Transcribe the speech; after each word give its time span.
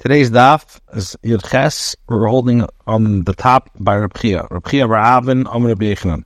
Today's 0.00 0.30
daf 0.30 0.80
is 0.94 1.14
Yud 1.22 1.46
Ches. 1.50 1.94
We're 2.08 2.26
holding 2.26 2.64
on 2.86 3.24
the 3.24 3.34
top 3.34 3.68
by 3.78 3.96
Reb 3.96 4.16
Chia. 4.16 4.48
Reb 4.50 4.66
Chia 4.66 4.88
Bar 4.88 4.96
Avin 4.96 5.46
Om 5.46 5.66
Reb 5.66 5.78
Yechanan. 5.78 6.24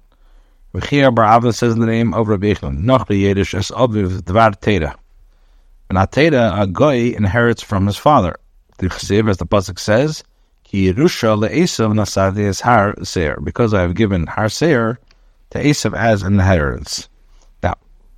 Bar 0.72 1.24
Avin 1.24 1.50
says 1.50 1.74
the 1.74 1.84
name 1.84 2.14
of 2.14 2.29
Reb 2.29 2.42
Yechanan. 2.42 2.84
Noch 2.84 3.08
Yiddish 3.08 3.52
es 3.52 3.72
Aviv 3.72 4.22
Dvar 4.22 4.54
Teda. 4.60 4.95
And 5.90 5.98
Ateda, 5.98 6.56
a 6.62 6.68
goy, 6.68 7.16
inherits 7.16 7.64
from 7.64 7.87
his 7.87 7.96
father. 7.96 8.37
The 8.79 8.87
Chesiv, 8.87 9.29
as 9.29 9.38
the 9.38 9.47
Pasuk 9.47 9.81
says, 9.81 10.22
Ki 10.63 10.93
Yerusha 10.93 11.37
le'esav 11.37 11.95
nasadi 11.95 12.47
es 12.47 12.61
har 12.61 12.95
seir. 13.03 13.41
Because 13.43 13.75
I 13.75 13.81
have 13.81 13.97
given 13.97 14.29
har 14.29 14.51
seir 14.51 15.01
to 15.51 15.59
Esav 15.59 15.99
as 15.99 16.23
an 16.23 16.34
inheritance. 16.34 17.09
Now, 17.61 17.75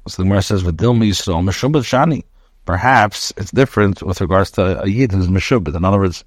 so 0.06 0.20
the 0.20 0.24
Gemara 0.24 0.42
says, 0.42 0.64
V'dilma 0.64 1.08
Yisrael 1.08 1.42
Meshubah 1.42 1.80
Shani 1.80 2.24
perhaps 2.66 3.32
it's 3.36 3.52
different 3.52 4.02
with 4.02 4.20
regards 4.20 4.50
to 4.52 4.82
a 4.82 4.88
yid 4.88 5.12
who's 5.12 5.28
meshubit. 5.28 5.74
In 5.74 5.84
other 5.84 5.98
words, 5.98 6.24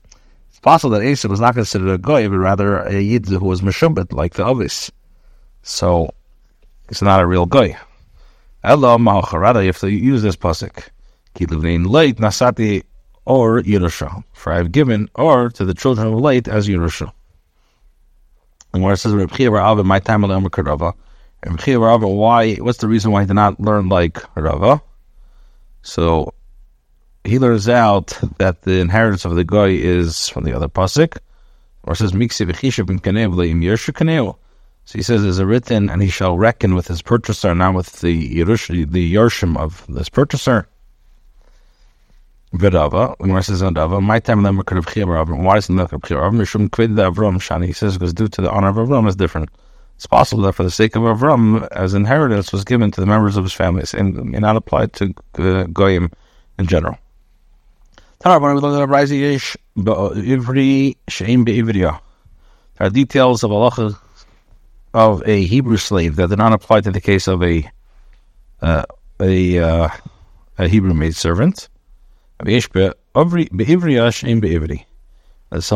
it's 0.50 0.60
possible 0.60 0.98
that 0.98 1.06
Asa 1.06 1.28
was 1.28 1.40
not 1.40 1.54
considered 1.54 1.90
a 1.90 1.98
goy, 1.98 2.28
but 2.28 2.38
rather 2.38 2.80
a 2.80 3.00
yid 3.00 3.28
who 3.28 3.40
was 3.40 3.62
meshubit, 3.62 4.12
like 4.14 4.34
the 4.34 4.46
ovis. 4.46 4.92
So 5.62 6.10
it's 6.88 7.02
not 7.02 7.22
a 7.22 7.28
real 7.28 7.46
goy. 7.46 7.78
Ella 8.64 8.98
ma'ocharada, 8.98 9.62
you 9.62 9.68
have 9.68 9.78
to 9.80 9.92
use 9.92 10.22
this 10.22 10.36
pasuk. 10.36 10.90
Kiluvnein 11.36 11.88
late 11.88 12.18
nasati 12.18 12.84
or 13.26 13.62
Yerusha. 13.62 14.24
For 14.34 14.52
I 14.52 14.58
have 14.58 14.72
given 14.72 15.10
or 15.16 15.50
to 15.52 15.66
the 15.66 15.74
children 15.74 16.08
of 16.08 16.14
late 16.16 16.48
as 16.48 16.68
Yerusha. 16.68 17.12
And 18.74 18.84
where 18.84 18.94
it 18.94 18.98
says 18.98 19.14
Reb 19.14 19.32
Chia 19.32 19.52
Rava, 19.52 19.84
my 19.84 20.00
time 20.00 20.24
Karava. 20.24 20.94
And 21.44 21.54
Reb 21.54 21.62
Chia 21.62 21.80
Rava, 21.80 22.08
why? 22.08 22.56
What's 22.56 22.80
the 22.80 22.88
reason 22.88 23.12
why 23.12 23.22
he 23.22 23.28
did 23.28 23.34
not 23.34 23.60
learn 23.60 23.90
like 23.90 24.18
Rava? 24.36 24.82
So 25.82 26.34
he 27.24 27.40
learns 27.40 27.70
out 27.70 28.18
that 28.38 28.62
the 28.64 28.80
inheritance 28.80 29.26
of 29.26 29.36
the 29.36 29.44
guy 29.44 29.68
is 29.68 30.28
from 30.28 30.44
the 30.44 30.54
other 30.54 30.68
pasuk, 30.68 31.18
or 31.84 31.96
says 31.96 32.14
Miksi 32.14 32.46
Kanev 33.00 34.36
So 34.86 34.98
he 34.98 35.04
says, 35.04 35.24
"Is 35.24 35.40
a 35.40 35.46
written, 35.46 35.90
and 35.90 36.02
he 36.02 36.10
shall 36.10 36.38
reckon 36.38 36.76
with 36.76 36.88
his 36.88 37.02
purchaser, 37.02 37.54
not 37.56 37.74
with 37.74 38.02
the 38.02 38.36
Yerush, 38.36 38.92
the 38.92 39.14
Yershim 39.14 39.58
of 39.58 39.86
this 39.88 40.10
purchaser." 40.10 40.68
Vidava, 42.54 43.16
when 43.20 43.30
Gemara 43.30 43.44
says 43.44 43.62
oh, 43.62 43.70
Vidava, 43.70 44.02
my 44.02 44.20
time 44.20 44.42
lemmer 44.42 44.66
could 44.66 44.78
have 44.78 44.86
Avram. 44.86 45.44
Why 45.44 45.58
is 45.58 45.70
it 45.70 45.74
not 45.74 45.92
Avram? 45.92 46.34
Mishum 46.34 46.70
Kvid 46.70 46.96
Avram 46.96 47.36
Shani. 47.38 47.68
He 47.68 47.74
says 47.74 47.94
because 47.94 48.14
due 48.14 48.28
to 48.28 48.42
the 48.42 48.50
honor 48.50 48.70
of 48.70 48.78
Avram 48.78 49.08
is 49.08 49.16
different. 49.16 49.50
It's 50.00 50.08
possible 50.08 50.44
that 50.44 50.54
for 50.54 50.64
the 50.64 50.72
sake 50.72 50.96
of 50.96 51.02
Avram, 51.04 51.68
as 51.74 51.94
inheritance 51.94 52.54
was 52.54 52.64
given 52.64 52.90
to 52.90 53.02
the 53.02 53.06
members 53.06 53.36
of 53.36 53.44
his 53.44 53.52
families 53.52 53.94
and 53.94 54.32
may 54.32 54.40
not 54.40 54.56
apply 54.56 54.86
to 54.86 55.14
uh, 55.38 55.64
Goyim 55.64 56.10
in 56.58 56.68
general. 56.68 56.98
There 58.24 58.32
are 62.80 62.90
details 62.90 63.44
of 63.44 63.52
halacha 63.52 63.98
of 64.94 65.22
a 65.28 65.44
Hebrew 65.44 65.76
slave 65.76 66.16
that 66.16 66.30
do 66.30 66.38
not 66.38 66.54
apply 66.54 66.80
to 66.80 66.92
the 66.92 67.02
case 67.02 67.28
of 67.28 67.44
a 67.44 67.70
uh, 68.62 68.86
a, 69.20 69.60
uh, 69.60 69.90
a 70.58 70.68
Hebrew 70.70 70.94
maid 70.94 71.18
servant. 71.18 71.68
There's 72.42 72.64
some 72.64 72.72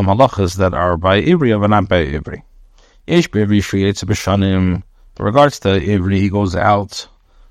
halachas 0.06 0.56
that 0.56 0.72
are 0.72 0.96
by 0.96 1.20
Ivri 1.20 1.60
but 1.60 1.68
not 1.68 1.90
by 1.90 2.06
Ivri. 2.06 2.42
B'shanim. 3.06 4.82
In 5.16 5.24
regards 5.24 5.60
to 5.60 5.68
Ivri, 5.68 6.16
he 6.16 6.28
goes 6.28 6.56
out 6.56 7.06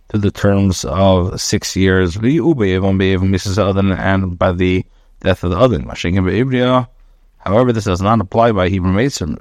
to 0.09 0.17
the 0.17 0.31
terms 0.31 0.83
of 0.85 1.39
six 1.39 1.75
years. 1.75 2.15
And 2.17 2.23
by 4.37 4.51
the 4.51 4.85
death 5.21 5.43
of 5.43 5.51
the 5.51 5.57
other. 5.57 6.87
However, 7.37 7.73
this 7.73 7.85
does 7.85 8.01
not 8.01 8.19
apply 8.21 8.51
by 8.51 8.69
Hebrew 8.69 8.91
Mason. 8.91 9.37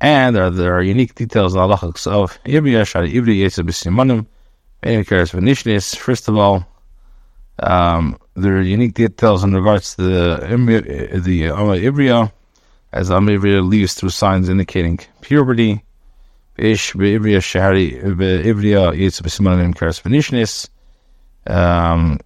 And 0.00 0.36
there, 0.36 0.50
there 0.50 0.74
are 0.74 0.82
unique 0.82 1.14
details 1.14 1.54
in 1.54 1.60
the 1.60 1.66
of 1.72 2.38
Ivriya, 2.44 2.86
Shari 2.86 3.12
Ivri, 3.12 3.38
Yetzer. 3.38 3.64
First 5.96 6.28
of 6.28 6.36
all, 6.36 6.66
um, 7.60 8.18
there 8.34 8.56
are 8.56 8.62
unique 8.62 8.94
details 8.94 9.42
in 9.42 9.54
regards 9.54 9.96
to 9.96 10.02
the, 10.02 11.20
the 11.24 11.48
uh, 11.48 11.56
Ivriya 11.56 12.30
as 12.92 13.10
Amivria 13.10 13.66
leaves 13.66 13.94
through 13.94 14.10
signs 14.10 14.48
indicating 14.48 14.98
puberty. 15.20 15.82
Ish 16.56 16.94
be'ivria 16.94 17.38
shahari 17.38 18.16
be'ivria 18.16 18.92
yitz 18.92 19.22
b'simanim 19.22 19.74
karas 19.74 20.02
v'nishnis. 20.02 20.68
Um, 21.46 22.18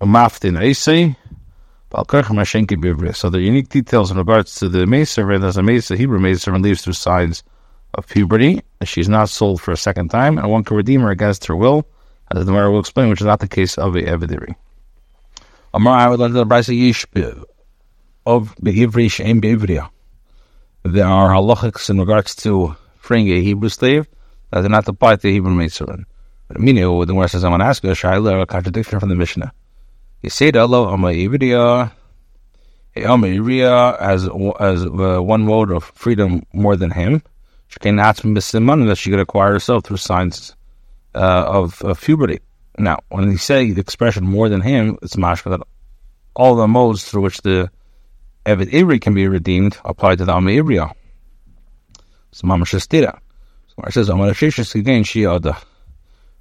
maftin 0.00 0.58
eisei. 0.58 1.16
So 3.14 3.30
the 3.30 3.40
unique 3.40 3.68
details 3.68 4.10
in 4.10 4.16
regards 4.16 4.56
to 4.56 4.68
the 4.68 4.84
maid 4.84 5.04
servant, 5.04 5.44
as 5.44 5.56
a 5.56 5.62
maid, 5.62 5.80
the 5.82 5.96
Hebrew 5.96 6.18
leaves 6.18 6.82
through 6.82 6.92
signs 6.92 7.44
of 7.94 8.08
puberty. 8.08 8.62
She's 8.82 9.08
not 9.08 9.28
sold 9.28 9.62
for 9.62 9.70
a 9.70 9.76
second 9.76 10.08
time, 10.08 10.36
and 10.36 10.50
one 10.50 10.64
can 10.64 10.76
redeem 10.76 11.02
her 11.02 11.10
against 11.10 11.46
her 11.46 11.54
will, 11.54 11.86
as 12.32 12.40
the 12.40 12.46
Gemara 12.46 12.72
will 12.72 12.80
explain, 12.80 13.10
which 13.10 13.20
is 13.20 13.26
not 13.28 13.38
the 13.38 13.46
case 13.46 13.78
of 13.78 13.94
a 13.94 14.02
Evidiri. 14.02 14.56
Amar, 15.72 15.96
I 15.96 16.08
would 16.08 16.18
like 16.18 16.32
to 16.32 16.72
Yish 16.72 17.44
of 18.26 18.54
Be'ivri 18.62 19.10
She'em 19.10 19.40
Be'ivriya. 19.40 19.88
There 20.84 21.06
are 21.06 21.30
halachics 21.30 21.88
in 21.90 21.98
regards 21.98 22.34
to 22.36 22.76
freeing 22.98 23.28
a 23.30 23.40
Hebrew 23.40 23.68
slave 23.68 24.06
that 24.50 24.62
do 24.62 24.68
not 24.68 24.88
apply 24.88 25.16
to 25.16 25.30
Hebrew 25.30 25.54
maidservant. 25.54 26.06
But 26.48 26.60
meaning, 26.60 26.84
the 26.84 27.06
Gemara 27.06 27.28
says, 27.28 27.44
I 27.44 27.48
want 27.48 27.62
to 27.62 27.66
ask 27.66 27.82
you 27.82 27.90
a 27.90 27.94
shaila, 27.94 28.42
a 28.42 28.46
contradiction 28.46 29.00
from 29.00 29.08
the 29.08 29.14
Mishnah. 29.14 29.52
You 30.22 30.30
say 30.30 30.50
that 30.50 30.60
Allah 30.60 30.92
Amma 30.92 31.08
Ivriya, 31.08 31.90
Amma 32.96 33.26
Ivriya 33.26 34.00
has, 34.00 34.28
has 34.58 34.84
uh, 34.84 35.22
one 35.22 35.42
mode 35.42 35.70
of 35.70 35.84
freedom 35.84 36.44
more 36.52 36.76
than 36.76 36.90
him. 36.90 37.22
She 37.68 37.78
can 37.80 37.98
ask 37.98 38.22
him 38.22 38.34
that 38.34 38.96
she 38.96 39.10
could 39.10 39.20
acquire 39.20 39.52
herself 39.52 39.84
through 39.84 39.96
signs 39.96 40.54
uh, 41.14 41.44
of, 41.46 41.82
of 41.82 42.00
puberty. 42.00 42.40
Now, 42.78 42.98
when 43.08 43.30
you 43.30 43.38
say 43.38 43.70
the 43.70 43.80
expression 43.80 44.24
more 44.24 44.48
than 44.48 44.60
him, 44.60 44.98
it's 45.02 45.16
mashka 45.16 45.50
that 45.50 45.66
all 46.36 46.56
the 46.56 46.66
modes 46.66 47.04
through 47.04 47.22
which 47.22 47.40
the 47.42 47.70
Eved 48.46 48.70
Ivri 48.70 49.00
can 49.00 49.14
be 49.14 49.26
redeemed 49.26 49.78
applied 49.84 50.18
to 50.18 50.24
the 50.24 50.34
Amma 50.34 50.50
Ivriya. 50.50 50.92
So 52.32 52.46
Mama 52.46 52.64
Shastira. 52.64 53.18
So 53.68 53.82
it 53.86 53.92
says. 53.92 54.10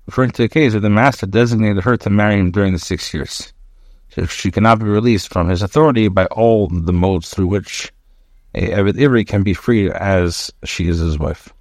Referring 0.05 0.31
to 0.31 0.41
the 0.41 0.49
case 0.49 0.73
where 0.73 0.81
the 0.81 0.89
master 0.89 1.25
designated 1.25 1.83
her 1.85 1.95
to 1.95 2.09
marry 2.09 2.37
him 2.37 2.51
during 2.51 2.73
the 2.73 2.79
six 2.79 3.13
years. 3.13 3.53
So 4.09 4.25
she 4.25 4.51
cannot 4.51 4.79
be 4.79 4.85
released 4.85 5.31
from 5.31 5.47
his 5.47 5.61
authority 5.61 6.09
by 6.09 6.25
all 6.25 6.67
the 6.67 6.91
modes 6.91 7.29
through 7.29 7.47
which 7.47 7.93
a 8.53 8.67
Eved 8.67 8.93
Ivri 8.93 9.25
can 9.25 9.43
be 9.43 9.53
freed 9.53 9.91
as 9.91 10.51
she 10.65 10.89
is 10.89 10.99
his 10.99 11.17
wife. 11.17 11.53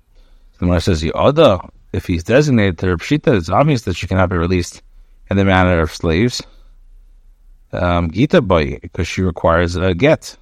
So 0.59 0.67
when 0.67 0.77
it 0.77 0.81
says 0.81 1.05
Yada, 1.05 1.61
if 1.93 2.07
he's 2.07 2.25
designated 2.25 2.79
to 2.79 2.87
her 2.87 2.97
Pshita, 2.97 3.37
it's 3.37 3.49
obvious 3.49 3.83
that 3.83 3.95
she 3.97 4.09
cannot 4.09 4.31
be 4.31 4.37
released 4.37 4.83
in 5.31 5.37
the 5.37 5.45
manner 5.45 5.81
of 5.81 5.95
slaves 5.95 6.43
um, 7.72 8.10
Gita 8.10 8.41
boy 8.43 8.78
because 8.81 9.09
she 9.09 9.22
requires 9.22 9.77
a 9.77 9.94
get. 9.94 10.37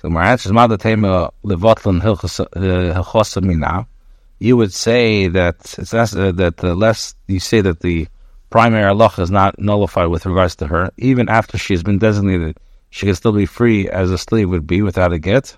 So 0.00 0.08
my 0.08 0.30
answer 0.30 0.48
is 0.48 0.52
Madatema 0.52 1.30
Levotlan 1.44 2.00
Hilchosamina. 2.00 3.86
You 4.38 4.56
would 4.56 4.72
say 4.72 5.26
that 5.28 5.74
it's 5.78 5.92
less, 5.92 6.14
uh, 6.14 6.30
that 6.32 6.58
the 6.58 6.74
less 6.76 7.16
you 7.26 7.40
say 7.40 7.60
that 7.60 7.80
the 7.80 8.06
primary 8.50 8.84
Allah 8.84 9.12
is 9.18 9.30
not 9.30 9.58
nullified 9.58 10.08
with 10.08 10.26
regards 10.26 10.56
to 10.56 10.66
her, 10.68 10.90
even 10.96 11.28
after 11.28 11.58
she 11.58 11.74
has 11.74 11.82
been 11.82 11.98
designated, 11.98 12.56
she 12.90 13.06
can 13.06 13.14
still 13.14 13.32
be 13.32 13.46
free 13.46 13.88
as 13.88 14.10
a 14.10 14.18
slave 14.18 14.48
would 14.50 14.66
be 14.66 14.82
without 14.82 15.12
a 15.12 15.18
get. 15.18 15.56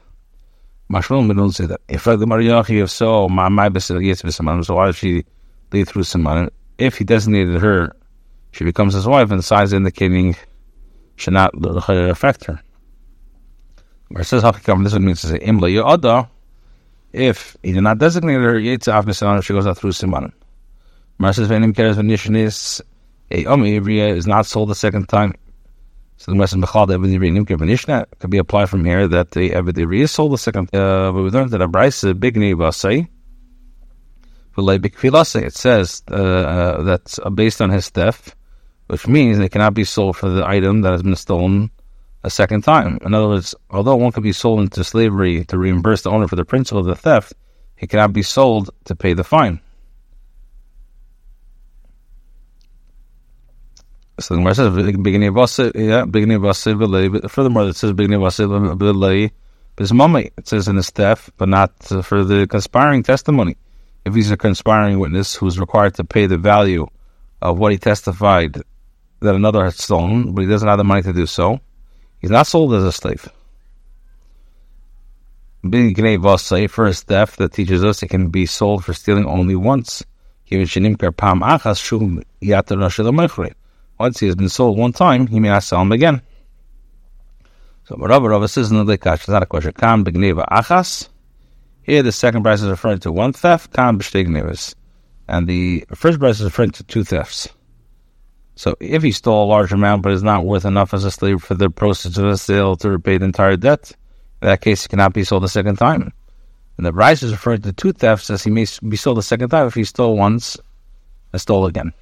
Mashmalom 0.91 1.29
we 1.29 1.35
don't 1.35 1.53
say 1.53 1.67
that. 1.67 1.81
If 1.89 2.05
the 2.05 2.17
Mariachi, 2.17 2.83
if 2.83 2.91
so, 2.91 3.29
my 3.29 3.49
my 3.49 3.71
yes 3.75 4.19
so 4.67 4.75
why 4.75 4.87
does 4.87 4.97
she 4.97 5.25
lead 5.73 5.87
through 5.87 6.03
Siman? 6.03 6.51
If 6.79 6.97
he 6.97 7.05
designated 7.05 7.61
her, 7.61 7.95
she 8.53 8.65
becomes 8.65 8.95
his 8.95 9.07
wife, 9.07 9.31
and 9.31 9.45
signs 9.45 9.73
indicating 9.73 10.35
should 11.21 11.35
not 11.35 11.53
affect 11.55 12.45
her. 12.47 12.61
Where 14.09 14.23
it 14.23 14.25
says 14.25 14.43
Hakikam, 14.43 14.83
this 14.83 14.99
means 14.99 15.21
to 15.21 15.29
say 15.29 15.39
Imla 15.39 15.71
Yoda, 15.73 16.29
if 17.13 17.57
he 17.63 17.73
did 17.73 17.83
not 17.83 17.99
designate 17.99 18.35
her 18.35 18.55
Yitzhak 18.55 19.05
Misanan, 19.05 19.43
she 19.43 19.53
goes 19.53 19.67
out 19.67 19.79
through 19.79 19.93
Simanan. 19.93 20.33
Mar 21.19 21.33
says 21.33 21.49
Venim 21.49 21.73
Keres 21.75 21.95
Venishnis, 21.95 22.81
a 23.31 23.47
Omi 23.47 23.79
Ivriya 23.79 24.17
is 24.17 24.27
not 24.27 24.47
sold 24.47 24.71
a 24.71 24.75
second 24.75 25.09
time. 25.09 25.35
So 26.17 26.33
the 26.33 26.37
message 26.37 26.61
Mechal 26.61 26.89
Eved 26.89 27.15
Ivriya 27.15 27.33
Nimke 27.39 27.57
Venishna 27.59 28.07
could 28.19 28.31
be 28.31 28.39
applied 28.39 28.69
from 28.69 28.85
here 28.85 29.07
that 29.07 29.31
the 29.31 29.51
Ivriya 29.51 30.03
is 30.03 30.11
sold 30.11 30.35
a 30.35 30.39
second 30.39 30.75
uh, 30.75 31.13
but 31.13 31.23
we 31.23 31.31
learned 31.31 31.51
that 31.51 31.63
a 31.63 31.69
Braisa 31.69 32.19
Big 32.19 32.37
Nivasai, 32.37 33.09
it 35.47 35.55
says 35.55 36.03
uh, 36.11 36.15
uh, 36.15 36.83
that's 36.83 37.19
based 37.35 37.63
on 37.63 37.71
his 37.71 37.89
theft 37.91 38.35
which 38.91 39.07
means 39.07 39.39
they 39.39 39.49
cannot 39.49 39.73
be 39.73 39.85
sold 39.85 40.17
for 40.17 40.29
the 40.29 40.45
item 40.45 40.81
that 40.81 40.91
has 40.91 41.05
been 41.05 41.15
stolen 41.15 41.71
a 42.25 42.31
second 42.31 42.63
time. 42.63 42.99
In 43.03 43.15
other 43.15 43.29
words, 43.29 43.55
although 43.71 43.95
one 43.95 44.11
could 44.11 44.25
be 44.25 44.33
sold 44.33 44.59
into 44.59 44.83
slavery 44.83 45.45
to 45.45 45.57
reimburse 45.57 46.03
the 46.03 46.11
owner 46.11 46.27
for 46.27 46.35
the 46.35 46.45
principal 46.45 46.81
of 46.81 46.87
the 46.87 46.97
theft, 46.97 47.33
it 47.79 47.89
cannot 47.89 48.13
be 48.13 48.23
sold 48.23 48.71
to 48.87 48.97
pay 48.97 49.13
the 49.13 49.23
fine. 49.23 49.61
So 54.19 54.35
the 54.35 54.41
Gemara 54.41 54.55
says, 54.57 54.97
beginning 54.97 55.29
of 55.29 55.39
Asa, 55.39 55.71
yeah, 55.73 56.05
beginning 56.05 56.39
of 56.39 56.45
Asa, 56.45 56.77
furthermore, 57.29 57.69
it 57.69 57.77
says 57.77 57.93
beginning 57.93 58.21
of 58.21 59.93
mummy. 59.95 60.31
It 60.37 60.49
says 60.49 60.67
in 60.67 60.75
his 60.75 60.91
theft, 60.91 61.31
but 61.37 61.49
not 61.49 61.73
for 62.03 62.25
the 62.25 62.49
conspiring 62.49 63.05
testimony. 63.05 63.57
If 64.05 64.17
he's 64.17 64.33
a 64.33 64.37
conspiring 64.37 64.99
witness 64.99 65.37
who's 65.37 65.61
required 65.61 65.95
to 65.95 66.05
pay 66.05 66.27
the 66.27 66.39
value 66.39 66.89
of 67.41 67.61
what 67.61 67.71
he 67.71 67.79
testified 67.79 68.61
that 69.21 69.35
another 69.35 69.65
has 69.65 69.77
stolen, 69.77 70.33
but 70.33 70.43
he 70.43 70.49
doesn't 70.49 70.69
have 70.69 70.79
the 70.79 70.85
money 70.85 71.03
to 71.03 71.13
do 71.13 71.27
so, 71.27 71.61
he's 72.19 72.31
not 72.31 72.47
sold 72.47 72.75
as 72.75 72.85
a 72.85 72.93
slave. 72.93 73.29
Being 75.69 75.95
Gnei 75.95 76.71
for 76.71 76.87
his 76.87 77.03
theft 77.03 77.37
that 77.39 77.53
teaches 77.53 77.85
us 77.85 78.03
it 78.03 78.09
can 78.09 78.29
be 78.29 78.47
sold 78.47 78.85
for 78.85 78.95
stealing 78.95 79.27
only 79.27 79.55
once. 79.55 80.03
Once 80.51 80.73
he 84.19 84.27
has 84.27 84.35
been 84.35 84.49
sold 84.49 84.79
one 84.79 84.93
time, 84.93 85.27
he 85.27 85.39
may 85.39 85.49
not 85.49 85.63
sell 85.63 85.83
him 85.83 85.93
again. 85.93 86.23
So 87.85 87.97
Rabbi 87.97 88.27
Rabbi 88.27 88.47
says 88.47 88.71
in 88.71 88.79
the 88.79 88.97
Lekash, 88.97 89.15
it's 89.17 89.29
not 89.29 89.43
a 89.43 89.47
question. 89.47 89.73
Kam 89.73 90.05
achas. 90.05 91.09
Here 91.83 92.03
the 92.03 92.13
second 92.13 92.43
price 92.43 92.63
is 92.63 92.69
referring 92.69 93.01
to 93.01 93.13
one 93.13 93.33
theft, 93.33 93.73
kam 93.73 93.99
b'shtegnevas. 93.99 94.75
And 95.29 95.47
the 95.47 95.85
first 95.95 96.19
price 96.19 96.39
is 96.39 96.45
referring 96.45 96.71
to 96.71 96.85
two 96.85 97.05
thefts. 97.05 97.49
So 98.61 98.77
if 98.79 99.03
he 99.03 99.11
stole 99.11 99.45
a 99.45 99.49
large 99.49 99.73
amount 99.73 100.03
but 100.03 100.13
is 100.13 100.23
not 100.23 100.45
worth 100.45 100.67
enough 100.67 100.93
as 100.93 101.05
a 101.05 101.11
slave 101.11 101.43
for 101.43 101.55
the 101.55 101.71
proceeds 101.71 102.19
of 102.19 102.27
the 102.27 102.37
sale 102.37 102.77
to 102.77 102.91
repay 102.91 103.17
the 103.17 103.25
entire 103.25 103.57
debt, 103.57 103.91
in 104.43 104.49
that 104.49 104.61
case 104.61 104.83
he 104.83 104.89
cannot 104.89 105.15
be 105.15 105.25
sold 105.25 105.45
a 105.45 105.49
second 105.49 105.77
time. 105.77 106.13
And 106.77 106.85
the 106.85 106.93
price 106.93 107.23
is 107.23 107.33
referring 107.33 107.63
to 107.63 107.73
two 107.73 107.95
thefts 107.95 108.29
as 108.29 108.45
he 108.45 108.51
may 108.51 108.67
be 108.87 108.99
sold 108.99 109.17
a 109.17 109.23
second 109.23 109.49
time 109.49 109.67
if 109.67 109.73
he 109.73 109.85
stole 109.85 110.15
once 110.15 110.59
and 111.33 111.41
stole 111.41 111.65
again. 111.65 111.95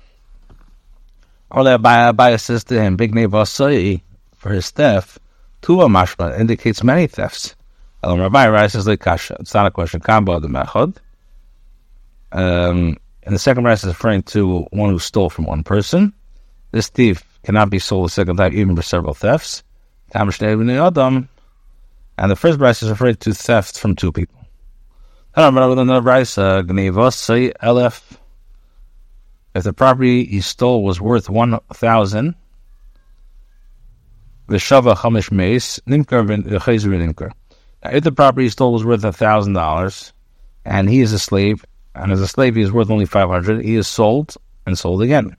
Or 1.52 1.62
the 1.62 1.78
Abaye 1.78 2.40
says 2.40 2.64
to 2.64 2.82
him, 2.82 2.96
Big 2.96 3.14
Nevasai, 3.14 4.02
for 4.34 4.50
his 4.50 4.68
theft, 4.72 5.20
Tua 5.62 5.86
mashma 5.86 6.40
indicates 6.40 6.82
many 6.82 7.06
thefts. 7.06 7.54
Elam 8.02 8.18
Rabbi 8.18 8.48
rises 8.48 8.88
like 8.88 8.98
kasha. 8.98 9.36
It's 9.38 9.54
not 9.54 9.66
a 9.66 9.70
question. 9.70 10.00
Kamba 10.00 10.40
the 10.40 10.48
mechod. 10.48 10.96
Um, 12.32 12.96
and 13.22 13.32
the 13.32 13.38
second 13.38 13.62
rice 13.62 13.84
is 13.84 13.90
referring 13.90 14.24
to 14.24 14.66
one 14.72 14.90
who 14.90 14.98
stole 14.98 15.30
from 15.30 15.44
one 15.44 15.62
person. 15.62 16.14
This 16.70 16.88
thief 16.88 17.24
cannot 17.44 17.70
be 17.70 17.78
sold 17.78 18.06
a 18.06 18.10
second 18.10 18.36
time, 18.36 18.54
even 18.54 18.76
for 18.76 18.82
several 18.82 19.14
thefts. 19.14 19.62
And 20.12 20.30
the 20.30 22.36
first 22.36 22.60
rice 22.60 22.82
is 22.82 22.90
referring 22.90 23.16
to 23.16 23.32
theft 23.32 23.78
from 23.78 23.96
two 23.96 24.12
people. 24.12 24.38
Uh, 25.36 25.50
if 29.54 29.64
the 29.64 29.72
property 29.72 30.24
he 30.24 30.40
stole 30.40 30.82
was 30.82 31.00
worth 31.00 31.30
one 31.30 31.58
thousand, 31.72 32.34
V'shava 34.48 34.96
chamish 34.96 35.30
meis 35.30 35.80
nimkar 35.86 36.22
uh, 36.22 36.58
nimkar. 36.58 37.32
Now, 37.84 37.90
if 37.90 38.04
the 38.04 38.12
property 38.12 38.44
he 38.44 38.50
stole 38.50 38.72
was 38.72 38.84
worth 38.84 39.04
a 39.04 39.12
thousand 39.12 39.52
dollars, 39.52 40.12
and 40.64 40.88
he 40.88 41.00
is 41.00 41.12
a 41.12 41.18
slave, 41.18 41.64
and 41.94 42.12
as 42.12 42.20
a 42.20 42.28
slave 42.28 42.56
he 42.56 42.62
is 42.62 42.72
worth 42.72 42.90
only 42.90 43.06
five 43.06 43.28
hundred, 43.28 43.64
he 43.64 43.76
is 43.76 43.86
sold 43.86 44.36
and 44.66 44.78
sold 44.78 45.02
again. 45.02 45.36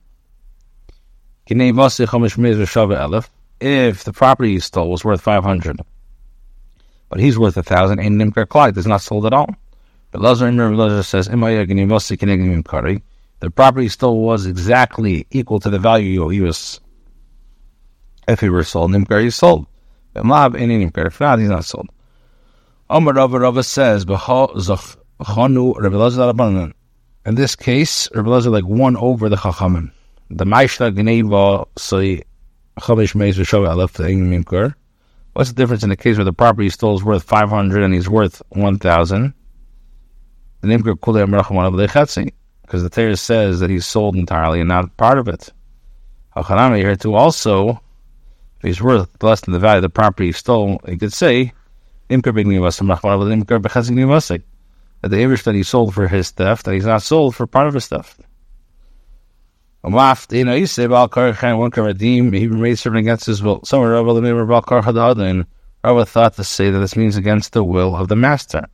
If 3.60 4.04
the 4.04 4.12
property 4.12 4.52
he 4.52 4.60
stole 4.60 4.90
was 4.90 5.04
worth 5.04 5.20
five 5.20 5.44
hundred, 5.44 5.80
but 7.08 7.20
he's 7.20 7.38
worth 7.38 7.56
a 7.56 7.62
thousand, 7.62 8.00
and 8.00 8.20
nimkar 8.20 8.48
clyde 8.48 8.76
is 8.78 8.86
not 8.86 9.02
sold 9.02 9.26
at 9.26 9.32
all. 9.32 9.54
But 10.12 10.22
Lazar 10.22 11.02
says, 11.02 11.28
the 11.28 13.02
property 13.54 13.84
he 13.84 13.88
stole 13.88 14.22
was 14.22 14.46
exactly 14.46 15.26
equal 15.30 15.60
to 15.60 15.70
the 15.70 15.78
value 15.78 16.28
he 16.28 16.40
was 16.40 16.80
if 18.30 18.40
he 18.40 18.48
were 18.48 18.62
sold, 18.62 18.92
Nimkar, 18.92 19.22
he's 19.22 19.34
sold. 19.34 19.66
Nimkar. 20.14 21.06
If 21.06 21.20
not, 21.20 21.40
he's 21.40 21.48
not 21.48 21.64
sold. 21.64 21.88
Omer 22.88 23.12
Rava 23.12 23.40
Rava 23.40 23.64
says, 23.64 24.04
In 27.26 27.34
this 27.34 27.56
case, 27.56 28.08
Rabbi 28.14 28.28
Lazar 28.28 28.50
like 28.50 28.64
won 28.64 28.96
over 28.96 29.28
the 29.28 29.36
Chachamim. 29.36 29.90
The 30.32 30.44
Maishla 30.44 30.94
Gneiva 30.94 31.66
say 31.76 32.22
Chavish 32.78 33.16
Meis 33.16 33.36
V'Shav 33.36 33.66
Alef 33.66 33.98
Nimkar. 33.98 34.76
What's 35.32 35.50
the 35.50 35.56
difference 35.56 35.82
in 35.82 35.88
the 35.88 35.96
case 35.96 36.18
where 36.18 36.24
the 36.24 36.32
property 36.32 36.70
stole 36.70 36.94
is 36.94 37.02
worth 37.02 37.24
500 37.24 37.82
and 37.82 37.92
he's 37.92 38.08
worth 38.08 38.40
1,000? 38.50 39.34
The 40.60 40.68
Nimkar 40.68 40.94
Kulei 40.94 41.26
Amracham 41.26 41.56
Alef 41.56 42.32
because 42.62 42.84
the 42.84 42.90
Torah 42.90 43.16
says 43.16 43.58
that 43.58 43.70
he's 43.70 43.86
sold 43.86 44.14
entirely 44.14 44.60
and 44.60 44.68
not 44.68 44.96
part 44.96 45.18
of 45.18 45.26
it. 45.26 45.52
Hachanami 46.36 46.76
here 46.76 46.94
too 46.94 47.16
also 47.16 47.70
if 47.70 47.80
he's 48.62 48.80
worth 48.80 49.08
less 49.20 49.40
than 49.40 49.52
the 49.52 49.58
value 49.58 49.78
of 49.78 49.82
the 49.82 49.88
property 49.88 50.26
he 50.26 50.32
stole, 50.32 50.80
he 50.86 50.96
could 50.96 51.12
say, 51.12 51.52
that 52.08 52.22
the 55.02 55.22
Irish 55.22 55.42
that 55.42 55.54
he 55.56 55.62
sold 55.64 55.92
for 55.92 56.06
his 56.06 56.30
theft, 56.30 56.66
that 56.66 56.74
he's 56.74 56.86
not 56.86 57.02
sold 57.02 57.34
for 57.34 57.48
part 57.48 57.66
of 57.66 57.74
his 57.74 57.88
theft. 57.88 58.20
You 59.82 60.44
know, 60.44 60.54
you 60.54 60.66
say 60.66 60.86
Baal 60.86 61.08
Karchan, 61.08 61.58
one 61.58 61.70
can 61.70 61.84
redeem, 61.84 62.32
he 62.32 62.46
made 62.46 62.78
servant 62.78 63.00
against 63.00 63.24
his 63.24 63.42
will. 63.42 63.64
Some 63.64 63.82
Rabbi 63.82 64.12
the 64.12 64.20
name 64.20 64.36
of 64.36 64.48
Baal 64.48 64.62
Karchadad, 64.62 65.46
Rabbi 65.82 66.04
thought 66.04 66.34
to 66.34 66.44
say 66.44 66.70
that 66.70 66.78
this 66.78 66.96
means 66.96 67.16
against 67.16 67.54
the 67.54 67.64
will 67.64 67.96
of 67.96 68.08
the 68.08 68.16
master. 68.16 68.58
In 68.58 68.68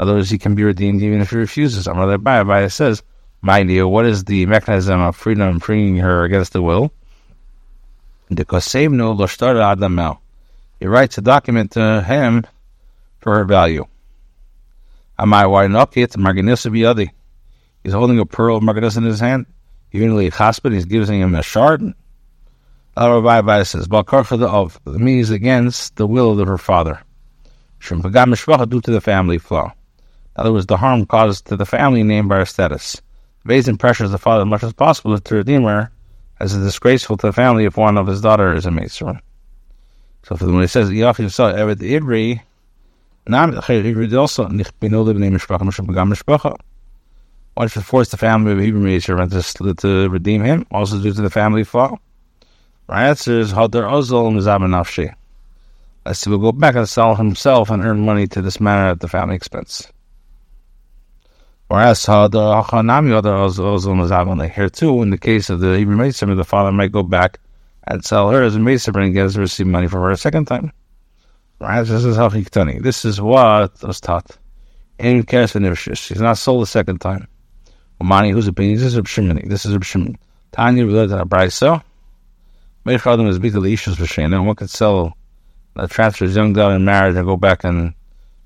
other 0.00 0.14
words, 0.14 0.30
he 0.30 0.38
can 0.38 0.56
be 0.56 0.64
redeemed 0.64 1.02
even 1.02 1.20
if 1.20 1.30
he 1.30 1.36
refuses. 1.36 1.86
Amar 1.86 2.06
Abaye 2.06 2.72
says, 2.72 3.02
Mind 3.42 3.70
you, 3.70 3.86
what 3.86 4.06
is 4.06 4.24
the 4.24 4.44
mechanism 4.46 5.00
of 5.00 5.14
freedom 5.14 5.60
freeing 5.60 5.96
her 5.96 6.24
against 6.24 6.52
the 6.52 6.62
will? 6.62 6.92
The 8.28 8.44
Kosevno 8.44 9.16
Loshtara 9.16 9.72
Adamel. 9.72 10.20
He 10.80 10.86
writes 10.86 11.16
a 11.18 11.20
document 11.22 11.72
to 11.72 12.02
him 12.02 12.44
for 13.20 13.36
her 13.36 13.44
value. 13.44 13.86
Amai 15.18 15.44
Warinokit 15.44 16.16
Marganisa 16.16 16.72
Biadi. 16.72 17.10
He's 17.84 17.92
holding 17.92 18.18
a 18.18 18.26
pearl 18.26 18.56
of 18.56 18.62
Marganisa 18.62 18.98
in 18.98 19.04
his 19.04 19.20
hand. 19.20 19.46
Usually 19.92 20.30
Chaspin, 20.30 20.72
he's 20.72 20.84
giving 20.84 21.20
him 21.20 21.34
a 21.34 21.42
shard. 21.42 21.82
Al 22.96 23.22
Rabbi 23.22 23.62
says, 23.62 23.88
Balkarcha 23.88 24.42
of 24.42 24.80
means 24.86 25.30
against 25.30 25.96
the 25.96 26.06
will 26.06 26.38
of 26.38 26.46
her 26.46 26.58
father. 26.58 27.00
Shem 27.78 28.00
due 28.02 28.80
to 28.80 28.90
the 28.90 29.00
family 29.00 29.38
flaw. 29.38 29.72
In 30.36 30.42
other 30.42 30.52
words, 30.52 30.66
the 30.66 30.76
harm 30.76 31.06
caused 31.06 31.46
to 31.46 31.56
the 31.56 31.66
family 31.66 32.02
named 32.02 32.28
by 32.28 32.36
her 32.36 32.44
status. 32.44 33.00
Raising 33.44 33.78
pressures 33.78 34.10
the 34.10 34.18
father 34.18 34.42
as 34.42 34.48
much 34.48 34.62
as 34.62 34.72
possible 34.72 35.18
to 35.18 35.34
redeem 35.34 35.64
her 35.64 35.90
as 36.38 36.54
a 36.54 36.60
disgraceful 36.60 37.16
to 37.16 37.28
the 37.28 37.32
family 37.32 37.64
if 37.64 37.76
one 37.76 37.96
of 37.96 38.06
his 38.06 38.20
daughter 38.20 38.54
is 38.54 38.66
a 38.66 38.70
Mason. 38.70 39.20
So 40.24 40.36
for 40.36 40.46
when 40.46 40.60
he 40.60 40.66
says 40.66 40.90
Yachiv 40.90 41.32
saw 41.32 41.52
Evet 41.52 41.76
Ivri, 41.76 42.42
Nam 43.26 43.52
Ivri 43.52 44.18
also 44.18 44.48
nicht 44.48 44.78
bin 44.80 44.92
nur 44.92 45.04
lebende 45.04 45.30
Mishpacha 45.30 45.60
Mishpacha. 45.60 46.56
Why 47.60 47.66
should 47.66 47.84
force 47.84 48.08
the 48.08 48.16
family 48.16 48.52
of 48.52 48.58
Hebrew 48.58 48.80
Mason 48.80 49.18
to, 49.28 49.74
to 49.74 50.08
redeem 50.08 50.42
him, 50.42 50.66
also 50.70 50.98
due 50.98 51.12
to 51.12 51.20
the 51.20 51.28
family 51.28 51.62
fall? 51.62 52.00
My 52.88 53.08
answer 53.08 53.38
is 53.38 53.52
Hadar 53.52 53.84
Ozol 53.84 54.32
Nafshi. 54.32 55.14
As 56.06 56.24
he 56.24 56.30
will 56.30 56.38
go 56.38 56.52
back 56.52 56.74
and 56.74 56.88
sell 56.88 57.16
himself 57.16 57.68
and 57.68 57.84
earn 57.84 58.00
money 58.00 58.26
to 58.28 58.40
this 58.40 58.62
manner 58.62 58.88
at 58.88 59.00
the 59.00 59.08
family 59.08 59.36
expense. 59.36 59.86
Whereas 61.68 62.08
uh, 62.08 62.28
the 62.28 62.38
Hachanami 62.38 63.12
other 63.12 63.32
Ozon 63.32 64.50
here 64.50 64.70
too, 64.70 65.02
in 65.02 65.10
the 65.10 65.18
case 65.18 65.50
of 65.50 65.60
the 65.60 65.76
Hebrew 65.76 65.96
Mason, 65.96 66.34
the 66.34 66.44
father 66.44 66.72
might 66.72 66.92
go 66.92 67.02
back 67.02 67.40
and 67.86 68.02
sell 68.02 68.30
her 68.30 68.42
as 68.42 68.56
a 68.56 68.58
Mason 68.58 68.98
and 68.98 69.12
get 69.12 69.32
to 69.32 69.40
receive 69.40 69.66
money 69.66 69.86
from 69.86 70.00
her 70.00 70.12
a 70.12 70.16
second 70.16 70.46
time. 70.46 70.72
Right? 71.58 71.82
This 71.82 72.06
is 72.06 72.16
how 72.16 72.30
Hiktani. 72.30 72.82
This 72.82 73.04
is 73.04 73.20
what 73.20 73.82
was 73.82 74.00
taught. 74.00 74.38
In 74.98 75.24
Keres 75.24 75.98
She's 75.98 76.22
not 76.22 76.38
sold 76.38 76.62
a 76.62 76.66
second 76.66 77.02
time. 77.02 77.28
Umani, 78.00 78.32
whose 78.32 78.48
opinion? 78.48 78.78
This 78.78 78.86
is 78.86 78.96
Reb 78.96 79.06
Shimoni. 79.06 79.48
This 79.48 79.66
is 79.66 79.72
Reb 79.72 79.84
Shimon. 79.84 80.18
Tanya 80.52 80.86
related 80.86 81.10
to 81.10 81.24
Abraisa. 81.24 81.82
Meichadim 82.86 83.28
is 83.28 83.38
Bita 83.38 83.60
Ishus 83.60 83.94
V'Shein. 83.96 84.44
One 84.44 84.56
could 84.56 84.70
sell, 84.70 85.16
uh, 85.76 85.86
transfer 85.86 86.24
his 86.24 86.34
young 86.34 86.54
daughter 86.54 86.76
in 86.76 86.84
marriage 86.84 87.14
and 87.14 87.26
go 87.26 87.36
back 87.36 87.62
and 87.62 87.92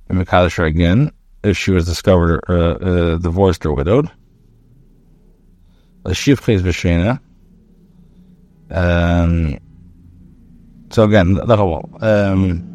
be 0.09 0.17
Mekadosh 0.17 0.65
again 0.67 1.13
if 1.45 1.57
she 1.57 1.71
was 1.71 1.87
discovered 1.87 2.43
uh, 2.49 2.53
uh, 2.53 3.17
divorced 3.19 3.65
or 3.65 3.75
widowed. 3.75 4.11
Shivches 6.05 6.61
v'shena. 6.61 7.21
Um, 8.71 9.59
so 10.91 11.05
again, 11.05 11.35
the 11.35 11.57
whole. 11.57 11.89
um, 12.01 12.71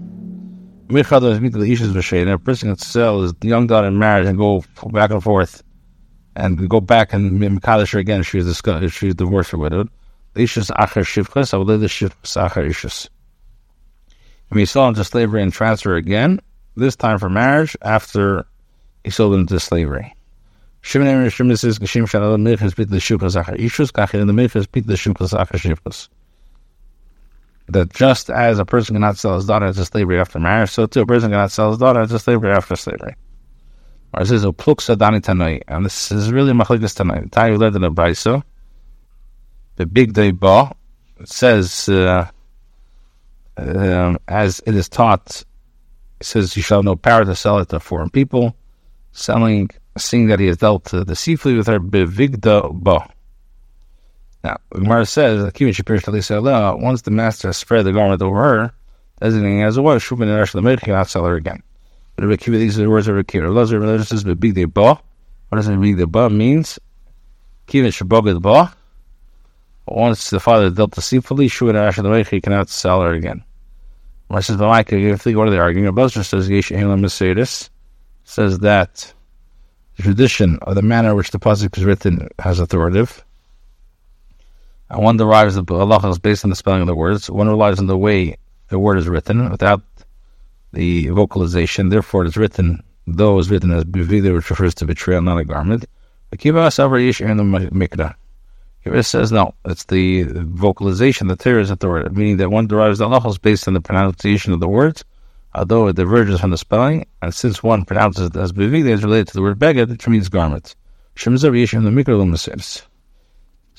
a 0.92 1.04
person 1.04 2.70
can 2.70 2.78
sell 2.78 3.22
his 3.22 3.34
young 3.44 3.68
daughter 3.68 3.88
in 3.88 4.00
marriage 4.00 4.28
and 4.28 4.38
go 4.38 4.64
back 4.92 5.12
and 5.12 5.22
forth 5.22 5.62
and 6.40 6.60
we 6.60 6.68
go 6.68 6.82
back 6.82 7.14
and 7.14 7.40
Mekadosh 7.40 7.94
her 7.94 8.00
again 8.00 8.24
she's, 8.24 8.48
if 8.48 8.94
she's 8.94 9.16
divorced 9.16 9.54
or 9.54 9.58
widowed. 9.58 9.90
Ishus 10.36 10.72
acher 10.72 11.04
shivches, 11.04 11.54
I 11.54 11.58
will 11.58 11.66
the 11.66 11.88
shivches 11.88 12.38
acher 12.38 12.68
ishus. 12.68 13.10
And 14.50 14.58
we 14.58 14.66
sell 14.66 14.88
into 14.88 15.04
slavery 15.04 15.44
and 15.44 15.52
transfer 15.52 15.96
again, 15.96 16.40
this 16.76 16.96
time 16.96 17.20
for 17.20 17.30
marriage 17.30 17.76
after 17.82 18.46
he 19.04 19.12
sold 19.12 19.36
into 19.36 19.60
slavery. 19.60 20.16
The 20.82 21.00
the 21.00 21.14
the 24.26 26.08
that 27.72 27.94
just 27.94 28.30
as 28.32 28.58
a 28.58 28.66
person 28.66 28.96
cannot 28.96 29.18
sell 29.18 29.36
his 29.36 29.46
daughter 29.46 29.68
into 29.68 29.86
slavery 29.86 30.20
after 30.20 30.40
marriage, 30.40 30.72
so 30.72 30.88
too 30.88 31.02
a 31.02 31.06
person 31.06 31.30
cannot 31.30 31.52
sell 31.52 31.70
his 31.70 31.80
daughter 31.80 32.02
into 32.02 32.18
slavery 32.18 32.52
after 32.52 32.76
slavery. 32.76 33.16
Or 34.14 34.22
this 34.22 34.32
is 34.32 34.44
a 34.44 34.52
pluk 34.52 34.80
sadani 34.80 35.22
tanoi, 35.22 35.62
and 35.68 35.86
this 35.86 36.12
is 36.12 36.32
really 36.32 36.54
machlikas 36.54 36.96
tanoi. 36.96 37.30
Tayu 37.30 37.60
led 37.60 37.76
in 37.76 37.82
the 37.82 37.92
braiso. 37.92 38.44
The 39.76 39.86
big 39.86 40.14
day 40.14 40.32
ba 40.32 40.72
says, 41.26 41.88
uh, 41.88 42.30
um, 43.58 44.18
as 44.28 44.62
it 44.66 44.76
is 44.76 44.90
taught, 44.90 45.44
it 46.20 46.26
says 46.26 46.56
you 46.56 46.64
shall 46.64 46.80
have 46.80 46.86
no 46.86 46.96
power 46.96 47.24
to 47.24 47.36
sell 47.36 47.60
it 47.60 47.70
to 47.70 47.80
foreign 47.80 48.10
people. 48.10 48.56
Selling, 49.12 49.70
seeing 49.98 50.28
that 50.28 50.40
he 50.40 50.48
has 50.48 50.58
dealt 50.58 50.94
uh, 50.94 51.04
deceitfully 51.04 51.56
with 51.56 51.68
her 51.68 51.80
bevigda 51.80 52.72
ba. 52.84 53.08
Now, 54.44 54.58
Gemara 54.72 55.06
says, 55.06 55.44
once 55.44 57.02
the 57.02 57.12
master 57.12 57.50
has 57.50 57.58
spread 57.58 57.86
the 57.86 57.92
garment 57.92 58.22
over 58.22 58.38
her, 58.38 58.72
designating 59.20 59.64
as 59.64 59.76
a 59.78 59.82
wife, 59.82 60.08
the 60.08 60.62
Melech 60.62 60.82
cannot 60.82 61.10
sell 61.10 61.26
her 61.26 61.36
again. 61.36 61.62
Rabbi 62.24 62.36
these 62.58 62.80
are 62.80 62.84
the 62.84 62.90
words 62.90 63.08
of 63.08 63.16
Rabbi 63.16 63.26
Akiva. 63.32 63.54
Lazar 63.54 63.80
religious 63.80 64.10
says, 64.10 64.24
big 64.24 64.56
day 64.56 64.66
ba. 64.66 65.00
What 65.50 65.56
does 65.56 65.68
it 65.68 65.78
mean? 65.78 65.98
The 65.98 66.08
ba 66.08 66.30
means, 66.30 66.80
Kivin 67.68 67.88
Shabogad 67.88 68.42
ba. 68.42 68.74
Once 69.86 70.30
the 70.30 70.40
father 70.40 70.70
dealt 70.70 70.92
deceitfully, 70.92 71.48
Shubin 71.48 71.76
and 71.76 72.06
the 72.06 72.10
Melech 72.10 72.44
cannot 72.44 72.70
sell 72.70 73.02
her 73.02 73.14
again. 73.14 73.44
Gemara 74.28 74.44
says, 74.44 74.58
what 74.58 74.94
are 74.94 75.50
they 75.50 75.58
arguing? 75.58 75.86
Rabbi 75.86 76.08
says, 76.08 76.48
Yesh 76.48 76.72
Elam 76.72 77.02
Mercedes, 77.02 77.72
says 78.24 78.60
that 78.60 79.12
the 79.98 80.04
tradition 80.04 80.60
of 80.62 80.76
the 80.76 80.84
manner 80.84 81.10
in 81.10 81.16
which 81.16 81.32
the 81.32 81.40
pasuk 81.40 81.76
is 81.76 81.84
written 81.84 82.30
has 82.38 82.60
authoritative. 82.60 83.26
And 84.92 85.04
one 85.04 85.18
derives 85.18 85.56
the 85.56 85.64
halachas 85.64 86.22
based 86.22 86.44
on 86.44 86.52
the 86.52 86.56
spelling 86.56 86.82
of 86.82 86.88
the 86.88 86.96
words. 86.96 87.30
One 87.30 87.48
relies 87.50 87.80
on 87.80 87.88
the 87.88 87.98
way 87.98 88.38
the 88.68 88.78
word 88.78 89.00
is 89.00 89.08
written 89.08 89.50
without 89.50 89.82
the 90.74 91.08
vocalization. 91.10 91.90
Therefore, 91.90 92.24
it 92.24 92.30
is 92.30 92.38
written, 92.38 92.84
though 93.08 93.38
it 93.38 93.42
is 93.42 93.50
written 93.50 93.72
as 93.72 93.84
bivida, 93.86 94.34
which 94.34 94.50
refers 94.50 94.76
to 94.76 94.86
betrayal, 94.86 95.22
not 95.22 95.38
a 95.38 95.46
garment. 95.46 95.86
Akiva 96.34 96.72
says 99.04 99.32
no, 99.32 99.54
it's 99.66 99.86
the 99.86 100.24
vocalization, 100.24 101.28
the 101.28 101.36
Torah 101.36 101.62
is 101.62 101.70
authoritative, 101.70 102.16
meaning 102.16 102.38
that 102.38 102.50
one 102.50 102.68
derives 102.68 103.00
the 103.00 103.08
halachas 103.08 103.42
based 103.42 103.68
on 103.68 103.74
the 103.74 103.82
pronunciation 103.82 104.54
of 104.54 104.60
the 104.60 104.68
words, 104.68 105.04
although 105.54 105.88
it 105.88 105.96
diverges 105.96 106.40
from 106.40 106.52
the 106.52 106.58
spelling, 106.58 107.06
and 107.22 107.34
since 107.34 107.62
one 107.62 107.84
pronounces 107.84 108.28
it 108.28 108.36
as 108.36 108.54
bivida, 108.54 108.86
it 108.86 108.94
is 108.94 109.04
related 109.04 109.28
to 109.28 109.34
the 109.34 109.42
word 109.42 109.60
beged, 109.60 109.90
which 109.90 110.08
means 110.08 110.30
garment. 110.30 110.76
The 111.16 112.40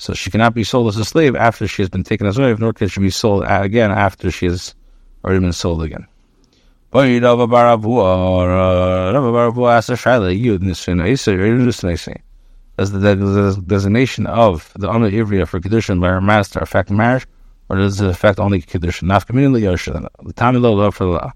so 0.01 0.15
she 0.15 0.31
cannot 0.31 0.55
be 0.55 0.63
sold 0.63 0.87
as 0.87 0.97
a 0.97 1.05
slave 1.05 1.35
after 1.35 1.67
she 1.67 1.83
has 1.83 1.89
been 1.89 2.03
taken 2.03 2.25
as 2.25 2.37
a 2.37 2.41
wife, 2.41 2.59
nor 2.59 2.73
can 2.73 2.87
she 2.87 2.99
be 2.99 3.11
sold 3.11 3.43
again 3.45 3.91
after 3.91 4.31
she 4.31 4.47
has 4.47 4.73
already 5.23 5.41
been 5.41 5.53
sold 5.53 5.83
again. 5.83 6.07
As 6.93 7.21
the 12.91 13.63
designation 13.65 14.27
of 14.27 14.73
the 14.77 14.89
Amr 14.89 15.09
Ivriya 15.09 15.47
for 15.47 15.61
Kedushin 15.61 16.01
by 16.01 16.09
her 16.09 16.19
master 16.19 16.59
affect 16.59 16.91
marriage, 16.91 17.25
or 17.69 17.77
does 17.77 18.01
it 18.01 18.09
affect 18.09 18.39
only 18.39 18.61
Kedushin? 18.61 19.07
The 19.07 20.33
time 20.33 20.61
for 20.91 21.05
the 21.05 21.33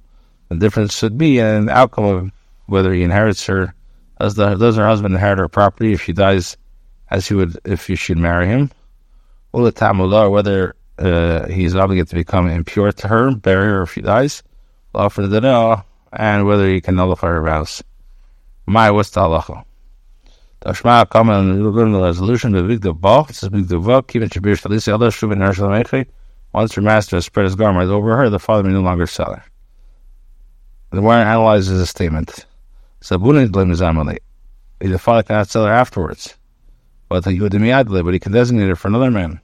The 0.49 0.55
difference 0.57 0.97
should 0.97 1.17
be 1.17 1.39
in 1.39 1.67
the 1.67 1.71
outcome 1.71 2.03
of 2.03 2.31
whether 2.65 2.93
he 2.93 3.03
inherits 3.03 3.45
her, 3.45 3.73
does, 4.19 4.35
the, 4.35 4.55
does 4.55 4.75
her 4.75 4.85
husband 4.85 5.13
inherit 5.13 5.39
her 5.39 5.47
property 5.47 5.93
if 5.93 6.01
she 6.01 6.11
dies 6.11 6.57
as 7.09 7.29
he 7.29 7.33
would 7.33 7.57
if 7.63 7.85
she 7.85 7.95
should 7.95 8.17
marry 8.17 8.47
him, 8.47 8.71
or 9.53 9.63
the 9.63 9.71
whether 10.29 10.75
uh, 10.99 11.47
he's 11.47 11.77
obligated 11.77 12.09
to 12.09 12.15
become 12.15 12.49
impure 12.49 12.91
to 12.91 13.07
her, 13.07 13.33
bury 13.33 13.67
her 13.67 13.83
if 13.83 13.93
she 13.93 14.01
dies, 14.01 14.43
for 15.09 15.27
the 15.27 15.39
dinner, 15.39 15.83
and 16.13 16.45
whether 16.45 16.67
he 16.67 16.81
can 16.81 16.95
nullify 16.95 17.27
her 17.27 17.41
vows. 17.41 17.83
My 18.65 18.91
what's 18.91 19.09
the 19.11 19.21
halacha? 19.21 19.63
Tashma 20.61 21.09
come 21.09 21.29
and 21.29 21.75
learn 21.75 21.91
the 21.91 22.01
resolution 22.01 22.53
the 22.53 22.63
big 22.63 22.81
debach, 22.81 23.27
this 23.27 23.43
is 23.43 23.49
big 23.49 23.65
debach, 23.65 24.07
keep 24.07 24.21
it 24.21 24.31
shabir 24.31 24.55
shalisi 24.59 24.91
Allah 24.91 25.09
shuvin 25.09 25.37
hershal 25.37 26.05
Once 26.53 26.73
her 26.73 26.81
master 26.81 27.17
has 27.17 27.25
spread 27.25 27.43
his 27.43 27.55
garment 27.55 27.89
over 27.89 28.17
her, 28.17 28.29
the 28.29 28.39
father 28.39 28.63
may 28.63 28.73
no 28.73 28.81
longer 28.81 29.05
sell 29.07 29.33
her. 29.33 29.43
The 30.91 31.01
warrant 31.01 31.27
analyzes 31.27 31.77
the 31.77 31.85
statement. 31.85 32.45
Sabunin 33.01 33.51
blames 33.51 33.81
Amali. 33.81 34.19
The 34.79 34.97
father 34.97 35.23
cannot 35.23 35.49
sell 35.49 35.65
her 35.65 35.73
afterwards 35.73 36.35
but 37.09 37.23
but 37.23 38.13
he 38.13 38.19
can 38.19 38.31
designate 38.31 38.69
it 38.69 38.75
for 38.75 38.87
another 38.87 39.11
man. 39.11 39.39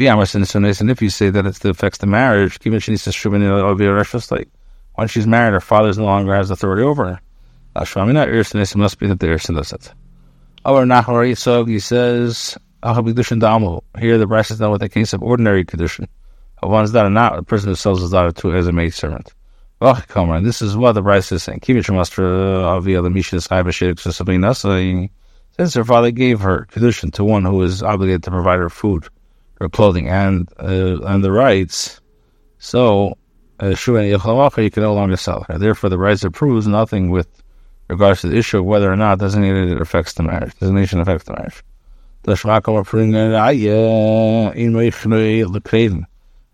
And 0.00 0.90
if 0.90 1.02
you 1.02 1.10
say 1.10 1.30
that 1.30 1.46
it 1.46 1.64
affects 1.64 1.98
the 1.98 2.06
marriage, 2.06 2.60
given 2.60 2.80
she 2.80 2.92
needs 2.92 3.04
to 3.04 3.12
shriven 3.12 3.42
of 3.42 3.80
like 4.30 4.48
once 4.96 5.10
she's 5.10 5.26
married, 5.26 5.52
her 5.52 5.60
father 5.60 5.92
no 5.94 6.04
longer 6.04 6.34
has 6.34 6.50
authority 6.50 6.82
over 6.82 7.06
her. 7.06 7.20
It 7.76 8.76
must 8.76 8.98
be 8.98 9.06
that 9.06 9.20
the 9.20 9.26
Irsin 9.26 9.56
does 9.56 9.72
it. 9.72 9.92
Our 10.64 10.84
Nahar 10.84 11.28
Yisog, 11.30 11.68
he 11.68 11.78
says, 11.78 12.56
Here 14.00 14.18
the 14.18 14.26
brass 14.26 14.50
is 14.50 14.58
done 14.58 14.70
with 14.70 14.82
a 14.82 14.88
case 14.88 15.12
of 15.12 15.22
ordinary 15.22 15.64
condition, 15.64 16.08
of 16.62 16.70
ones 16.70 16.92
that 16.92 17.04
are 17.04 17.10
not 17.10 17.36
the 17.36 17.42
person 17.42 17.68
who 17.68 17.74
sells 17.74 18.00
his 18.00 18.10
daughter 18.10 18.32
to 18.32 18.52
as 18.54 18.66
a 18.66 18.72
maid 18.72 18.94
servant. 18.94 19.32
And 19.80 20.44
this 20.44 20.60
is 20.60 20.76
what 20.76 20.92
the 20.92 21.02
Braisa 21.02 21.32
is 21.32 21.44
saying. 21.44 21.60
Kivich 21.60 21.94
Master 21.94 22.80
via 22.80 23.00
the 23.00 23.10
Mishnah 23.10 23.40
Sabina 23.40 24.54
since 24.54 25.74
her 25.74 25.84
father 25.84 26.10
gave 26.10 26.40
her 26.40 26.66
kedushin 26.72 27.12
to 27.12 27.24
one 27.24 27.44
who 27.44 27.62
is 27.62 27.82
obligated 27.82 28.24
to 28.24 28.30
provide 28.30 28.58
her 28.58 28.70
food, 28.70 29.08
her 29.60 29.68
clothing, 29.68 30.08
and 30.08 30.48
uh, 30.58 31.00
and 31.02 31.22
the 31.22 31.32
rights, 31.32 32.00
so 32.58 33.16
uh, 33.60 33.68
you 33.70 34.70
can 34.70 34.82
no 34.82 34.94
longer 34.94 35.16
sell 35.16 35.44
her. 35.48 35.58
Therefore, 35.58 35.90
the 35.90 35.98
rights 35.98 36.24
approves 36.24 36.66
nothing 36.66 37.10
with 37.10 37.28
regards 37.88 38.20
to 38.20 38.28
the 38.28 38.36
issue 38.36 38.58
of 38.58 38.64
whether 38.64 38.92
or 38.92 38.96
not 38.96 39.20
it 39.20 39.80
affects 39.80 40.14
the 40.14 40.22
marriage. 40.22 40.54
Designation 40.58 41.00
affects 41.00 41.24
the 41.24 41.32
marriage. 41.32 41.62
The 42.22 42.34
Shmakom 42.34 42.74
are 42.74 42.84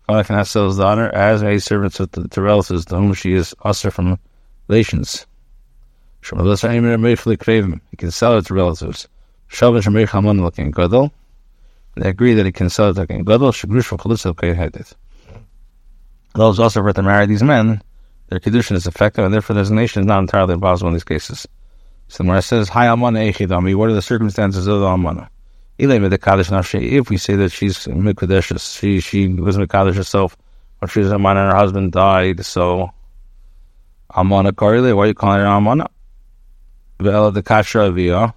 Father 0.07 0.23
cannot 0.23 0.47
sell 0.47 0.67
his 0.67 0.77
daughter 0.77 1.13
as 1.13 1.41
a 1.41 1.59
servant 1.59 1.95
to, 1.95 2.07
to 2.07 2.41
relatives 2.41 2.85
to 2.85 2.95
whom 2.95 3.13
she 3.13 3.33
is 3.33 3.55
usher 3.63 3.89
from 3.91 4.19
relations. 4.67 5.25
He 7.91 7.97
can 7.97 8.11
sell 8.11 8.37
it 8.37 8.45
to 8.45 8.53
relatives. 8.53 9.07
They 11.95 12.09
agree 12.09 12.33
that 12.33 12.45
he 12.45 12.51
can 12.51 12.69
sell 12.69 12.89
it 12.89 12.95
to 12.95 13.07
King 13.07 13.23
Gadol. 13.23 13.53
Those 16.35 16.59
also 16.59 16.91
to 16.91 17.01
marry 17.01 17.25
these 17.25 17.43
men. 17.43 17.81
Their 18.27 18.39
condition 18.39 18.75
is 18.75 18.85
effective, 18.87 19.23
and 19.23 19.33
therefore 19.33 19.55
designation 19.55 20.01
is 20.01 20.05
not 20.07 20.19
entirely 20.19 20.53
impossible 20.55 20.89
in 20.89 20.93
these 20.93 21.03
cases. 21.03 21.47
So 22.07 22.23
the 22.23 22.41
says, 22.41 22.69
"Hi 22.69 22.87
Amana 22.87 23.19
Echidami." 23.19 23.75
What 23.75 23.89
are 23.89 23.93
the 23.93 24.01
circumstances 24.01 24.67
of 24.67 24.81
the 24.81 24.87
Amana? 24.87 25.29
If 25.77 25.89
we 27.09 27.17
say 27.17 27.35
that 27.35 27.51
she's 27.51 27.85
Mikadesh, 27.85 28.79
she 28.79 28.99
she 28.99 29.27
was 29.27 29.57
Mikadesh 29.57 29.95
herself 29.95 30.37
when 30.79 30.89
she 30.89 30.99
was 30.99 31.11
Amana 31.11 31.41
and 31.43 31.51
her 31.51 31.57
husband 31.57 31.91
died, 31.91 32.45
so 32.45 32.91
Amana 34.15 34.53
Karile, 34.53 34.95
why 34.95 35.03
are 35.03 35.07
you 35.07 35.13
calling 35.13 35.39
her 35.39 35.47
Amana? 35.47 35.87
Ve'ela 36.99 37.33
the 37.33 37.43
kasha 37.43 37.79
aviyah. 37.79 38.33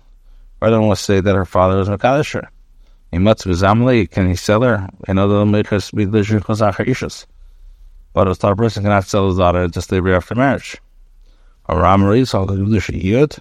Rather 0.60 0.78
than 0.78 0.96
say 0.96 1.20
that 1.20 1.34
her 1.34 1.44
father 1.44 1.76
was 1.76 1.88
Makadisher. 1.88 2.48
Imatz 3.12 3.46
v'zamli, 3.46 4.10
can 4.10 4.28
he 4.28 4.36
sell 4.36 4.62
her? 4.62 4.88
Another 5.06 5.44
mikas 5.46 5.92
b'lishir 5.92 6.40
chazach 6.40 7.26
But 8.12 8.28
a 8.28 8.34
star 8.34 8.54
person 8.54 8.82
cannot 8.82 9.04
sell 9.04 9.28
his 9.28 9.38
daughter 9.38 9.66
just 9.68 9.90
later 9.90 10.14
after 10.14 10.34
marriage. 10.34 10.76
A 11.70 11.74
ramari, 11.74 12.26
so 12.26 12.44
the 12.44 12.54
Yidush 12.54 13.02
Yud. 13.02 13.38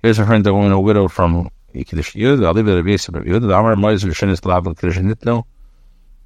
Here's 0.00 0.18
referring 0.18 0.42
to 0.44 0.50
a 0.50 0.54
woman, 0.54 0.72
a 0.72 0.80
widow 0.80 1.08
from 1.08 1.50
Yikidish 1.74 2.14
Yud. 2.14 2.44
I'll 2.46 2.54
leave 2.54 2.68
it 2.68 2.78
at 2.78 2.84
Yisra 2.84 3.24
Yud. 3.26 3.42
The 3.42 3.58
Amar 3.58 3.74
Moiz 3.74 4.04
Rishin 4.04 4.30
is 4.30 4.44
Lav 4.44 4.64
Kiddush 4.64 4.98
Nitno. 4.98 5.44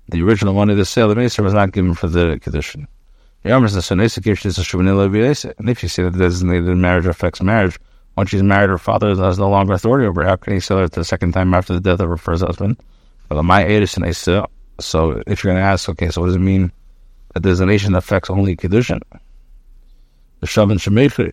The 0.09 0.23
original 0.23 0.55
money 0.55 0.77
to 0.77 0.85
sale, 0.85 1.09
the 1.09 1.15
Maser 1.15 1.43
was 1.43 1.55
not 1.55 1.73
given 1.73 1.95
for 1.95 2.07
the 2.07 2.39
Kiddush. 2.43 2.77
The 3.43 3.57
Amar 3.57 3.69
says, 3.69 3.87
so 3.87 3.97
Nesa 3.97 4.21
Kirsh 4.21 4.47
is 4.47 4.59
a 4.59 4.63
Shubanila 4.63 5.55
And 5.59 5.69
if 5.69 5.83
you 5.83 5.89
say 5.89 6.05
that 6.05 6.13
the 6.13 6.19
designated 6.19 6.77
marriage 6.77 7.07
affects 7.07 7.43
marriage, 7.43 7.79
once 8.17 8.31
she's 8.31 8.43
married, 8.43 8.71
her 8.71 8.79
father 8.79 9.15
has 9.15 9.39
no 9.39 9.49
longer 9.49 9.73
authority 9.73 10.07
over 10.07 10.23
her. 10.23 10.29
How 10.29 10.37
can 10.37 10.53
he 10.53 10.61
sell 10.61 10.79
her 10.79 10.89
the 10.89 11.05
second 11.05 11.33
time 11.33 11.55
after 11.55 11.73
the 11.73 11.81
death 11.81 12.01
of 12.01 12.09
her 12.09 12.17
first 12.17 12.45
husband? 12.45 12.77
Well, 13.31 13.43
my 13.43 13.65
Edison 13.65 14.05
is 14.05 14.19
so 14.19 14.47
if 15.27 15.45
you're 15.45 15.53
going 15.53 15.63
to 15.63 15.69
ask, 15.69 15.89
okay, 15.89 16.11
so 16.11 16.21
what 16.21 16.27
does 16.29 16.37
it 16.37 16.41
mean 16.41 16.73
that 17.35 17.43
there's 17.43 17.61
a 17.61 17.67
nation 17.67 17.93
that 17.93 17.99
affects 17.99 18.29
only 18.31 18.57
Kedushin? 18.57 19.01
The 20.41 20.47
Shavan 20.47 20.79
Shemechi, 20.79 21.33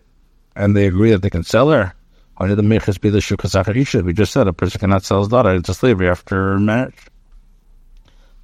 and 0.56 0.76
they 0.76 0.86
agree 0.86 1.10
that 1.10 1.22
they 1.22 1.30
can 1.30 1.42
sell 1.42 1.70
her. 1.70 1.92
Why 2.36 2.46
did 2.46 2.56
the 2.56 2.62
Mechas 2.62 2.98
be 2.98 3.10
the 3.10 3.18
Shukasacharisha? 3.18 4.02
We 4.02 4.12
just 4.14 4.32
said 4.32 4.48
a 4.48 4.52
person 4.52 4.78
cannot 4.78 5.04
sell 5.04 5.18
his 5.18 5.28
daughter 5.28 5.50
into 5.50 5.74
slavery 5.74 6.08
after 6.08 6.58
marriage. 6.58 6.96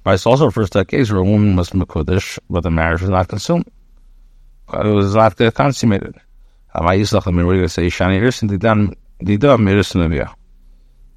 But 0.03 0.13
it's 0.13 0.25
also 0.25 0.51
to 0.51 0.79
a 0.79 0.85
case 0.85 1.09
where 1.09 1.21
a 1.21 1.23
woman 1.23 1.55
must 1.55 1.73
be 1.73 1.79
Kodesh, 1.79 2.37
but 2.49 2.61
the 2.61 2.69
marriage 2.69 3.01
was 3.01 3.09
not 3.09 3.27
consumed. 3.27 3.65
It 4.71 4.85
was 4.85 5.15
not 5.15 5.35
consummated. 5.55 6.15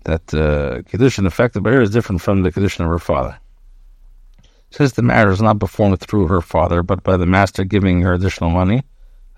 That 0.04 0.32
uh, 0.32 0.82
Kedushin 0.88 1.26
affected 1.26 1.62
by 1.62 1.72
her 1.72 1.82
is 1.82 1.90
different 1.90 2.22
from 2.22 2.42
the 2.42 2.50
Kedushin 2.50 2.84
of 2.84 2.90
her 2.90 2.98
father. 2.98 3.38
Says 4.70 4.94
the 4.94 5.02
marriage 5.02 5.34
is 5.34 5.42
not 5.42 5.58
performed 5.60 6.00
through 6.00 6.28
her 6.28 6.40
father, 6.40 6.82
but 6.82 7.02
by 7.02 7.16
the 7.16 7.26
master 7.26 7.64
giving 7.64 8.00
her 8.00 8.14
additional 8.14 8.50
money. 8.50 8.82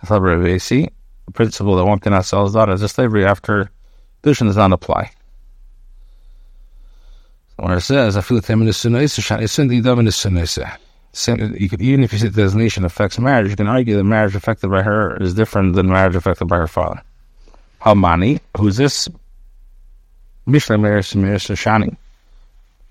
The 0.02 1.32
principle 1.32 1.76
that 1.76 1.84
one 1.84 1.98
cannot 1.98 2.24
sell 2.24 2.44
his 2.44 2.52
daughter 2.52 2.72
as 2.72 2.82
a 2.82 2.88
slavery 2.88 3.24
after 3.24 3.70
Kedushin 4.22 4.46
does 4.46 4.56
not 4.56 4.72
apply. 4.72 5.10
When 7.56 7.72
it 7.72 7.80
says, 7.80 8.16
I 8.16 8.20
feel 8.20 8.38
it 8.38 8.44
you 11.14 11.68
could, 11.68 11.82
even 11.82 12.02
if 12.02 12.12
you 12.12 12.18
say 12.18 12.28
the 12.28 12.42
designation 12.42 12.84
affects 12.84 13.18
marriage, 13.18 13.50
you 13.50 13.56
can 13.56 13.66
argue 13.66 13.96
that 13.96 14.04
marriage 14.04 14.34
affected 14.34 14.70
by 14.70 14.82
her 14.82 15.16
is 15.22 15.34
different 15.34 15.74
than 15.74 15.88
marriage 15.88 16.16
affected 16.16 16.46
by 16.46 16.56
her 16.56 16.66
father. 16.66 17.02
Hamani, 17.82 18.40
who's 18.56 18.76
this? 18.76 19.08
Mishle 20.46 21.02
Shani. 21.54 21.96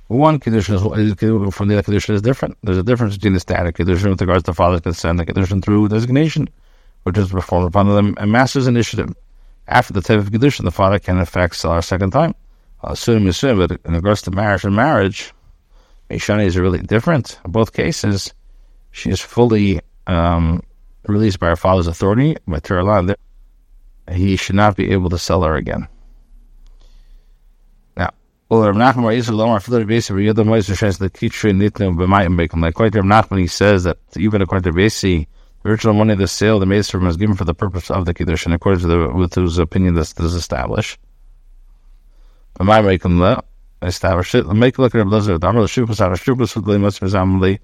One 0.08 0.40
condition 0.40 0.76
is 0.76 0.82
from 0.82 1.68
the 1.70 1.76
other 1.76 1.84
condition 1.84 2.16
is 2.16 2.22
different. 2.22 2.58
There's 2.64 2.78
a 2.78 2.84
difference 2.84 3.16
between 3.16 3.34
the 3.34 3.40
static 3.40 3.76
condition 3.76 4.10
with 4.10 4.20
regards 4.20 4.44
to 4.44 4.54
father's 4.54 4.82
consent, 4.82 5.18
the 5.18 5.26
condition 5.26 5.62
through 5.62 5.88
designation, 5.88 6.50
which 7.04 7.18
is 7.18 7.30
performed 7.30 7.68
upon 7.68 7.88
them 7.88 8.16
a 8.18 8.28
master's 8.28 8.68
initiative. 8.68 9.14
After 9.68 9.94
the 9.94 10.02
type 10.02 10.20
of 10.20 10.32
condition, 10.32 10.66
the 10.66 10.72
father 10.72 11.00
can 11.00 11.18
affect 11.18 11.64
a 11.64 11.82
second 11.82 12.12
time. 12.12 12.36
Assume, 12.84 13.28
assume, 13.28 13.60
but 13.60 13.80
in 13.86 13.94
regards 13.94 14.22
to 14.24 14.32
marriage 14.32 14.66
and 14.66 14.76
marriage, 14.76 15.34
Mishani 16.12 16.46
is 16.46 16.58
really 16.58 16.80
different. 16.80 17.40
In 17.46 17.52
both 17.52 17.74
cases, 17.74 18.34
she 18.92 19.10
is 19.10 19.22
fully 19.22 19.80
um, 20.08 20.62
released 21.08 21.40
by 21.40 21.48
her 21.48 21.56
father's 21.56 21.88
authority, 21.88 22.36
by 22.48 22.60
He 24.12 24.36
should 24.36 24.56
not 24.56 24.76
be 24.76 24.92
able 24.92 25.10
to 25.10 25.18
sell 25.18 25.44
her 25.44 25.56
again. 25.56 25.88
Now, 27.96 28.12
quite 28.50 28.76
Nachman, 32.94 33.40
he 33.40 33.48
says 33.48 33.86
that 33.86 33.98
even 34.18 34.42
according 34.42 34.72
to 34.72 34.78
Besi, 34.78 35.28
the 35.64 35.70
original 35.70 35.94
money 35.94 36.14
of 36.14 36.20
the 36.20 36.28
sale, 36.28 36.60
the 36.60 36.66
Maester 36.66 37.00
was 37.00 37.18
given 37.18 37.36
for 37.36 37.46
the 37.46 37.54
purpose 37.54 37.90
of 37.90 38.06
the 38.06 38.14
Kiddush, 38.14 38.46
and 38.46 38.54
according 38.54 38.82
to 38.82 38.88
the, 38.88 39.14
with 39.14 39.36
whose 39.36 39.60
opinion 39.60 39.94
this, 39.94 40.14
this 40.14 40.26
is 40.26 40.36
established. 40.36 41.00
Establish 43.82 44.36
it. 44.36 44.48
Make 44.48 44.78
a 44.78 44.82
look 44.82 44.96
at 44.96 45.06
Abelazar. 45.06 45.40
Damar 45.40 45.64
l'shukas 45.64 46.02
out 46.02 46.12
of 46.12 46.22
shukas 46.22 46.56
with 46.56 46.66
limus 46.66 47.00
mizamli. 47.00 47.60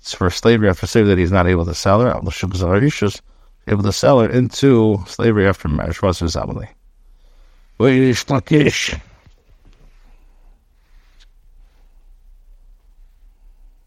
It's 0.00 0.14
for 0.14 0.30
slavery 0.30 0.68
after 0.68 0.86
slavery 0.86 1.10
that 1.10 1.18
he's 1.18 1.32
not 1.32 1.46
able 1.46 1.64
to 1.64 1.74
sell 1.74 2.00
her. 2.00 2.18
L'shukas 2.22 2.62
out 2.62 2.82
of 2.82 3.22
able 3.68 3.82
to 3.82 3.92
sell 3.92 4.20
her 4.20 4.30
into 4.30 4.98
slavery 5.06 5.46
after 5.46 5.68
marriage 5.68 6.02
was 6.02 6.20
mizamli. 6.20 6.68
Wait, 7.78 8.14